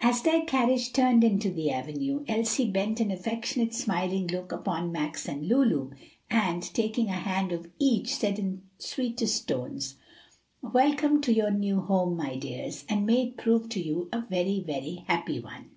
As 0.00 0.22
their 0.22 0.44
carriage 0.46 0.92
turned 0.92 1.22
into 1.22 1.48
the 1.48 1.70
avenue, 1.70 2.24
Elsie 2.26 2.68
bent 2.68 2.98
an 2.98 3.12
affectionate, 3.12 3.72
smiling 3.72 4.26
look 4.26 4.50
upon 4.50 4.90
Max 4.90 5.28
and 5.28 5.46
Lulu, 5.48 5.92
and 6.28 6.60
taking 6.74 7.06
a 7.06 7.12
hand 7.12 7.52
of 7.52 7.68
each, 7.78 8.12
said 8.16 8.40
in 8.40 8.62
sweetest 8.78 9.46
tones, 9.46 9.94
"Welcome 10.60 11.20
to 11.20 11.32
your 11.32 11.52
new 11.52 11.80
home, 11.82 12.16
my 12.16 12.34
dears, 12.34 12.84
and 12.88 13.06
may 13.06 13.26
it 13.28 13.36
prove 13.36 13.68
to 13.68 13.80
you 13.80 14.08
a 14.12 14.22
very, 14.22 14.58
very 14.58 15.04
happy 15.06 15.38
one." 15.38 15.70